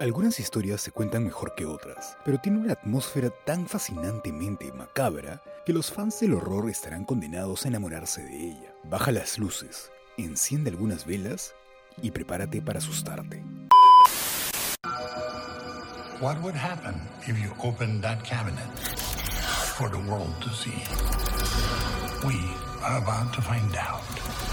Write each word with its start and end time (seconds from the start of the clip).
Algunas 0.00 0.40
historias 0.40 0.80
se 0.80 0.92
cuentan 0.92 1.24
mejor 1.24 1.54
que 1.54 1.66
otras, 1.66 2.16
pero 2.24 2.38
tiene 2.38 2.56
una 2.56 2.72
atmósfera 2.72 3.28
tan 3.44 3.68
fascinantemente 3.68 4.72
macabra 4.72 5.42
que 5.66 5.74
los 5.74 5.92
fans 5.92 6.18
del 6.20 6.32
horror 6.32 6.70
estarán 6.70 7.04
condenados 7.04 7.66
a 7.66 7.68
enamorarse 7.68 8.22
de 8.24 8.34
ella. 8.34 8.74
Baja 8.84 9.12
las 9.12 9.38
luces, 9.38 9.92
enciende 10.16 10.70
algunas 10.70 11.04
velas 11.04 11.54
y 12.00 12.12
prepárate 12.12 12.62
para 12.62 12.78
asustarte. 12.78 13.44
What 16.22 16.40
would 16.40 16.56
happen 16.56 16.94
if 17.26 17.38
you 17.38 17.52
opened 17.62 18.02
that 18.02 18.22
cabinet 18.24 18.70
for 19.76 19.90
the 19.90 19.98
world 20.10 20.34
to 20.40 20.48
see? 20.48 20.82
We 22.26 22.40
are 22.82 22.96
about 22.96 23.34
to 23.34 23.42
find 23.42 23.76
out. 23.76 24.49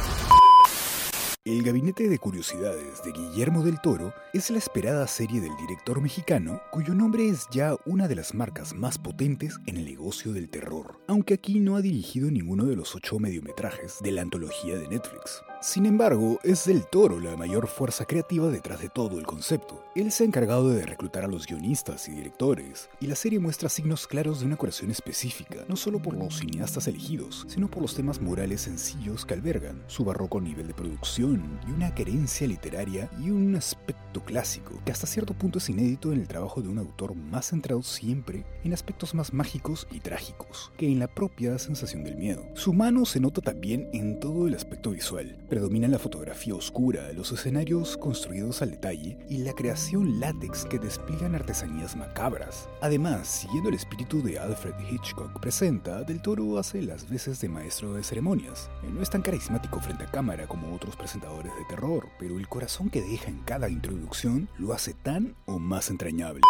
El 1.48 1.64
Gabinete 1.64 2.10
de 2.10 2.20
Curiosidades 2.20 3.02
de 3.06 3.14
Guillermo 3.14 3.64
del 3.64 3.80
Toro 3.80 4.14
es 4.34 4.50
la 4.50 4.58
esperada 4.58 5.08
serie 5.08 5.40
del 5.40 5.56
director 5.56 6.02
mexicano 6.02 6.62
cuyo 6.72 6.94
nombre 6.94 7.30
es 7.30 7.48
ya 7.52 7.78
una 7.86 8.10
de 8.10 8.16
las 8.16 8.34
marcas 8.34 8.76
más 8.76 8.98
potentes 8.98 9.58
en 9.66 9.78
el 9.78 9.86
negocio 9.86 10.34
del 10.34 10.50
terror, 10.50 11.00
aunque 11.08 11.36
aquí 11.36 11.62
no 11.62 11.78
ha 11.78 11.82
dirigido 11.82 12.30
ninguno 12.30 12.66
de 12.66 12.76
los 12.76 12.94
ocho 12.98 13.18
mediometrajes 13.18 14.00
de 14.02 14.12
la 14.12 14.24
antología 14.24 14.76
de 14.76 14.90
Netflix. 14.90 15.42
Sin 15.60 15.88
embargo, 15.88 16.40
es 16.44 16.66
del 16.66 16.86
Toro 16.86 17.20
la 17.20 17.36
mayor 17.36 17.68
fuerza 17.68 18.06
creativa 18.06 18.48
detrás 18.50 18.80
de 18.80 18.90
todo 18.90 19.18
el 19.18 19.26
concepto. 19.26 19.84
Él 19.96 20.12
se 20.12 20.24
ha 20.24 20.28
encargado 20.28 20.70
de 20.70 20.86
reclutar 20.86 21.24
a 21.24 21.28
los 21.28 21.48
guionistas 21.48 22.08
y 22.08 22.12
directores, 22.12 22.90
y 23.00 23.08
la 23.08 23.16
serie 23.16 23.40
muestra 23.40 23.68
signos 23.68 24.06
claros 24.06 24.40
de 24.40 24.46
una 24.46 24.56
curación 24.56 24.92
específica, 24.92 25.66
no 25.68 25.76
solo 25.76 26.00
por 26.00 26.16
los 26.16 26.38
cineastas 26.38 26.88
elegidos, 26.88 27.46
sino 27.50 27.72
por 27.72 27.82
los 27.82 27.96
temas 27.96 28.22
morales 28.22 28.62
sencillos 28.62 29.26
que 29.26 29.34
albergan, 29.34 29.84
su 29.88 30.06
barroco 30.06 30.40
nivel 30.40 30.68
de 30.68 30.76
producción 30.76 31.60
y 31.68 31.72
una 31.72 31.96
querencia 31.96 32.46
literaria 32.46 33.10
y 33.20 33.32
un 33.32 33.56
aspecto 33.56 34.24
clásico, 34.24 34.80
que 34.86 34.92
hasta 34.92 35.08
cierto 35.08 35.34
punto 35.34 35.58
es 35.58 35.70
inédito 35.70 36.14
en 36.14 36.20
el 36.20 36.28
trabajo 36.28 36.62
de 36.62 36.70
un 36.70 36.78
autor 36.78 37.16
más 37.16 37.48
centrado 37.48 37.82
siempre 37.82 38.46
en 38.64 38.74
aspectos 38.74 39.16
más 39.16 39.34
mágicos 39.34 39.88
y 39.92 40.02
trágicos, 40.02 40.72
que 40.78 40.86
en 40.86 41.00
la 41.00 41.08
propia 41.08 41.58
sensación 41.58 42.04
del 42.04 42.16
miedo. 42.16 42.46
Su 42.54 42.74
mano 42.74 43.06
se 43.06 43.20
nota 43.20 43.42
también 43.42 43.90
en 43.92 44.20
todo 44.20 44.48
el 44.48 44.54
aspecto 44.54 44.67
visual, 44.92 45.38
Predomina 45.50 45.88
la 45.88 46.00
fotografía 46.00 46.56
oscura, 46.56 47.12
los 47.14 47.32
escenarios 47.32 47.98
construidos 47.98 48.62
al 48.62 48.72
detalle 48.72 49.18
y 49.30 49.40
la 49.40 49.54
creación 49.54 50.20
látex 50.20 50.66
que 50.66 50.80
despliegan 50.80 51.36
artesanías 51.36 51.96
macabras. 51.96 52.70
Además, 52.82 53.28
siguiendo 53.28 53.70
el 53.70 53.76
espíritu 53.76 54.22
de 54.22 54.40
Alfred 54.40 54.76
Hitchcock 54.90 55.40
presenta, 55.40 56.04
Del 56.04 56.22
Toro 56.22 56.58
hace 56.58 56.82
las 56.82 57.10
veces 57.10 57.40
de 57.42 57.50
maestro 57.50 57.94
de 57.94 58.04
ceremonias. 58.04 58.70
No 58.84 59.02
es 59.02 59.10
tan 59.10 59.22
carismático 59.22 59.80
frente 59.80 60.04
a 60.04 60.12
cámara 60.12 60.48
como 60.48 60.74
otros 60.76 60.96
presentadores 60.96 61.54
de 61.56 61.66
terror, 61.66 62.10
pero 62.20 62.38
el 62.38 62.48
corazón 62.48 62.90
que 62.90 63.02
deja 63.02 63.30
en 63.30 63.40
cada 63.44 63.70
introducción 63.70 64.50
lo 64.58 64.74
hace 64.74 64.94
tan 64.94 65.36
o 65.46 65.60
más 65.60 65.90
entrañable. 65.90 66.42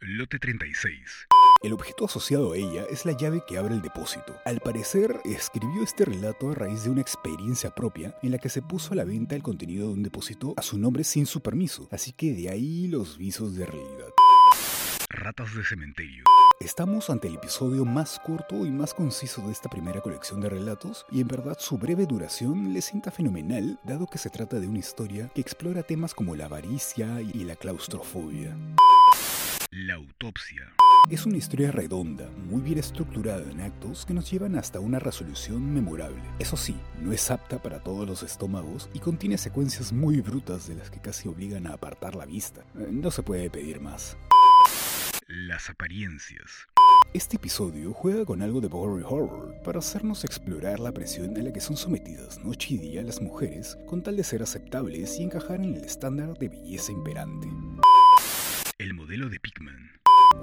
Lote 0.00 0.38
36 0.38 1.28
el 1.62 1.74
objeto 1.74 2.06
asociado 2.06 2.52
a 2.52 2.56
ella 2.56 2.86
es 2.90 3.04
la 3.04 3.12
llave 3.12 3.42
que 3.46 3.58
abre 3.58 3.74
el 3.74 3.82
depósito. 3.82 4.34
Al 4.46 4.60
parecer, 4.60 5.20
escribió 5.24 5.82
este 5.82 6.06
relato 6.06 6.50
a 6.50 6.54
raíz 6.54 6.84
de 6.84 6.90
una 6.90 7.02
experiencia 7.02 7.74
propia 7.74 8.16
en 8.22 8.32
la 8.32 8.38
que 8.38 8.48
se 8.48 8.62
puso 8.62 8.92
a 8.92 8.96
la 8.96 9.04
venta 9.04 9.36
el 9.36 9.42
contenido 9.42 9.88
de 9.88 9.94
un 9.94 10.02
depósito 10.02 10.54
a 10.56 10.62
su 10.62 10.78
nombre 10.78 11.04
sin 11.04 11.26
su 11.26 11.42
permiso, 11.42 11.86
así 11.90 12.12
que 12.12 12.32
de 12.32 12.48
ahí 12.48 12.86
los 12.86 13.18
visos 13.18 13.56
de 13.56 13.66
realidad. 13.66 14.08
Ratas 15.10 15.54
de 15.54 15.64
cementerio. 15.64 16.24
Estamos 16.60 17.10
ante 17.10 17.28
el 17.28 17.34
episodio 17.34 17.84
más 17.84 18.20
corto 18.24 18.64
y 18.64 18.70
más 18.70 18.94
conciso 18.94 19.42
de 19.42 19.52
esta 19.52 19.68
primera 19.68 20.00
colección 20.00 20.40
de 20.40 20.48
relatos, 20.48 21.04
y 21.10 21.20
en 21.20 21.28
verdad 21.28 21.56
su 21.58 21.78
breve 21.78 22.06
duración 22.06 22.72
le 22.72 22.80
sienta 22.80 23.10
fenomenal, 23.10 23.78
dado 23.84 24.06
que 24.06 24.18
se 24.18 24.30
trata 24.30 24.60
de 24.60 24.68
una 24.68 24.78
historia 24.78 25.30
que 25.34 25.40
explora 25.40 25.82
temas 25.82 26.14
como 26.14 26.36
la 26.36 26.46
avaricia 26.46 27.20
y 27.20 27.44
la 27.44 27.56
claustrofobia. 27.56 28.56
La 29.70 29.94
autopsia. 29.94 30.74
Es 31.10 31.26
una 31.26 31.38
historia 31.38 31.72
redonda, 31.72 32.30
muy 32.30 32.60
bien 32.60 32.78
estructurada 32.78 33.42
en 33.50 33.60
actos 33.62 34.06
que 34.06 34.14
nos 34.14 34.30
llevan 34.30 34.54
hasta 34.54 34.78
una 34.78 35.00
resolución 35.00 35.74
memorable. 35.74 36.22
Eso 36.38 36.56
sí, 36.56 36.76
no 37.00 37.10
es 37.10 37.32
apta 37.32 37.60
para 37.60 37.80
todos 37.80 38.06
los 38.06 38.22
estómagos 38.22 38.88
y 38.94 39.00
contiene 39.00 39.36
secuencias 39.36 39.92
muy 39.92 40.20
brutas 40.20 40.68
de 40.68 40.76
las 40.76 40.88
que 40.88 41.00
casi 41.00 41.26
obligan 41.26 41.66
a 41.66 41.72
apartar 41.72 42.14
la 42.14 42.26
vista. 42.26 42.60
Eh, 42.78 42.90
no 42.92 43.10
se 43.10 43.24
puede 43.24 43.50
pedir 43.50 43.80
más. 43.80 44.16
Las 45.26 45.68
apariencias. 45.68 46.68
Este 47.12 47.38
episodio 47.38 47.92
juega 47.92 48.24
con 48.24 48.40
algo 48.40 48.60
de 48.60 48.68
body 48.68 49.02
horror 49.02 49.60
para 49.64 49.80
hacernos 49.80 50.24
explorar 50.24 50.78
la 50.78 50.92
presión 50.92 51.36
a 51.36 51.42
la 51.42 51.52
que 51.52 51.60
son 51.60 51.76
sometidas 51.76 52.38
noche 52.44 52.74
y 52.74 52.78
día 52.78 53.02
las 53.02 53.20
mujeres 53.20 53.76
con 53.88 54.04
tal 54.04 54.16
de 54.16 54.22
ser 54.22 54.44
aceptables 54.44 55.18
y 55.18 55.24
encajar 55.24 55.56
en 55.56 55.74
el 55.74 55.84
estándar 55.84 56.38
de 56.38 56.50
belleza 56.50 56.92
imperante. 56.92 57.48
El 58.78 58.94
modelo 58.94 59.28
de 59.28 59.40
Pickman. 59.40 59.99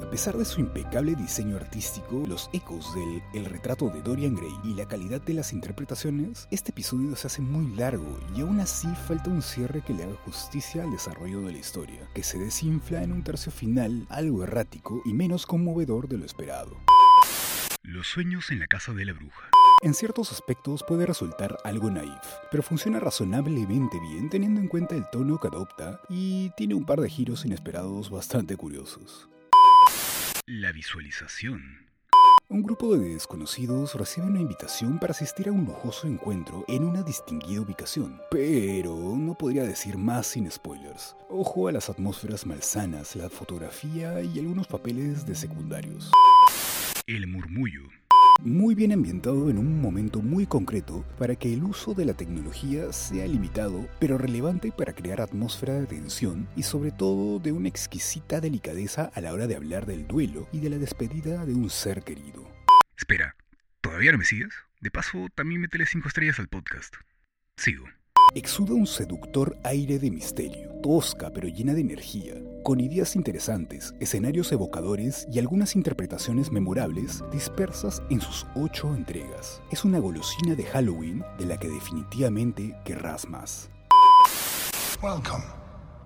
A 0.08 0.10
pesar 0.10 0.38
de 0.38 0.46
su 0.46 0.62
impecable 0.62 1.16
diseño 1.16 1.58
artístico, 1.58 2.24
los 2.26 2.50
ecos 2.54 2.96
del 2.96 3.22
El 3.34 3.44
retrato 3.44 3.90
de 3.90 4.02
Dorian 4.02 4.36
Gray 4.36 4.54
y 4.64 4.74
la 4.74 4.88
calidad 4.88 5.20
de 5.20 5.34
las 5.34 5.52
interpretaciones, 5.52 6.48
este 6.50 6.72
episodio 6.72 7.14
se 7.18 7.28
hace 7.28 7.42
muy 7.42 7.76
largo 7.76 8.18
y 8.34 8.40
aún 8.40 8.62
así 8.62 8.88
falta 9.06 9.30
un 9.30 9.42
cierre 9.42 9.82
que 9.82 9.94
le 9.94 10.04
haga 10.04 10.16
justicia 10.24 10.84
al 10.84 10.92
desarrollo 10.92 11.42
de 11.42 11.52
la 11.52 11.58
historia, 11.58 12.08
que 12.14 12.24
se 12.24 12.40
desinfla 12.40 13.04
en 13.04 13.12
un 13.12 13.22
tercio 13.22 13.52
final 13.52 14.08
algo 14.08 14.46
errático 14.46 15.02
y 15.04 15.14
menos 15.14 15.46
conmovedor 15.46 16.08
de 16.08 16.18
lo 16.18 16.26
esperado. 16.26 16.78
Los 17.84 18.08
sueños 18.08 18.50
en 18.50 18.60
la 18.60 18.68
casa 18.68 18.94
de 18.94 19.04
la 19.04 19.12
bruja. 19.12 19.50
En 19.84 19.94
ciertos 19.94 20.32
aspectos 20.32 20.86
puede 20.88 21.06
resultar 21.06 21.58
algo 21.66 21.92
naif, 21.92 22.24
pero 22.50 22.64
funciona 22.64 23.02
razonablemente 23.02 24.00
bien 24.00 24.30
teniendo 24.30 24.62
en 24.62 24.70
cuenta 24.70 24.96
el 24.96 25.04
tono 25.12 25.38
que 25.38 25.50
adopta 25.50 26.00
y 26.08 26.50
tiene 26.52 26.76
un 26.76 26.86
par 26.86 27.02
de 27.02 27.10
giros 27.10 27.46
inesperados 27.46 28.10
bastante 28.10 28.56
curiosos. 28.56 29.28
La 30.50 30.72
visualización. 30.72 31.90
Un 32.48 32.64
grupo 32.64 32.96
de 32.96 33.10
desconocidos 33.10 33.96
recibe 33.96 34.28
una 34.28 34.40
invitación 34.40 34.98
para 34.98 35.12
asistir 35.12 35.50
a 35.50 35.52
un 35.52 35.66
lujoso 35.66 36.08
encuentro 36.08 36.64
en 36.70 36.86
una 36.86 37.04
distinguida 37.04 37.60
ubicación, 37.60 38.22
pero 38.32 38.96
no 38.96 39.38
podría 39.38 39.64
decir 39.64 39.98
más 39.98 40.28
sin 40.28 40.50
spoilers. 40.50 41.18
Ojo 41.28 41.68
a 41.68 41.74
las 41.74 41.90
atmósferas 41.90 42.46
malsanas, 42.46 43.18
la 43.18 43.30
fotografía 43.30 44.22
y 44.22 44.40
algunos 44.40 44.68
papeles 44.68 45.26
de 45.26 45.36
secundarios. 45.36 46.14
El 47.08 47.28
murmullo 47.28 47.82
muy 48.42 48.76
bien 48.76 48.92
ambientado 48.92 49.50
en 49.50 49.58
un 49.58 49.82
momento 49.82 50.22
muy 50.22 50.46
concreto 50.46 51.04
para 51.18 51.36
que 51.36 51.54
el 51.54 51.64
uso 51.64 51.94
de 51.94 52.06
la 52.06 52.14
tecnología 52.14 52.92
sea 52.94 53.28
limitado, 53.28 53.88
pero 54.00 54.18
relevante 54.18 54.72
para 54.72 54.94
crear 54.94 55.22
atmósfera 55.22 55.74
de 55.74 55.88
tensión 55.88 56.48
y 56.56 56.64
sobre 56.64 56.92
todo 56.92 57.40
de 57.40 57.52
una 57.52 57.68
exquisita 57.68 58.40
delicadeza 58.40 59.12
a 59.14 59.22
la 59.22 59.34
hora 59.34 59.48
de 59.48 59.56
hablar 59.56 59.86
del 59.86 60.08
duelo 60.08 60.48
y 60.52 60.60
de 60.60 60.70
la 60.70 60.78
despedida 60.78 61.46
de 61.46 61.54
un 61.54 61.70
ser 61.70 62.04
querido. 62.04 62.48
Espera, 62.98 63.36
¿todavía 63.82 64.12
no 64.12 64.18
me 64.18 64.26
sigues? 64.26 64.54
De 64.82 64.92
paso, 64.92 65.28
también 65.34 65.62
métele 65.62 65.86
5 65.86 66.08
estrellas 66.08 66.40
al 66.40 66.48
podcast. 66.48 66.96
Sigo. 67.58 67.86
Exuda 68.36 68.74
un 68.74 68.86
seductor 68.86 69.58
aire 69.64 69.98
de 70.00 70.12
misterio, 70.12 70.70
tosca 70.84 71.32
pero 71.34 71.48
llena 71.48 71.74
de 71.74 71.82
energía, 71.82 72.36
con 72.64 72.80
ideas 72.80 73.16
interesantes, 73.16 73.96
escenarios 74.00 74.52
evocadores 74.52 75.26
y 75.32 75.40
algunas 75.40 75.76
interpretaciones 75.76 76.52
memorables 76.52 77.24
dispersas 77.32 78.04
en 78.10 78.22
sus 78.22 78.46
ocho 78.56 78.94
entregas. 78.94 79.62
Es 79.72 79.86
una 79.86 80.00
golosina 80.00 80.56
de 80.56 80.66
Halloween 80.66 81.24
de 81.40 81.46
la 81.46 81.58
que 81.58 81.70
definitivamente 81.70 82.76
querrás 82.86 83.28
más. 83.28 83.70
Welcome 85.02 85.46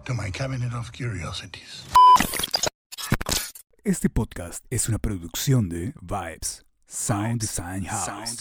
to 0.06 0.14
my 0.14 0.32
cabinet 0.32 0.74
of 0.74 0.92
curiosities. 0.92 1.86
Este 3.84 4.10
podcast 4.10 4.64
es 4.70 4.88
una 4.88 5.00
producción 5.00 5.68
de 5.68 5.94
Vibes, 6.02 6.64
Sound 6.86 7.42
Design 7.42 7.86
House. 7.86 8.38